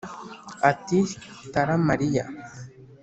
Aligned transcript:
ati 0.71 0.99
Tala-Mariya 1.53 2.25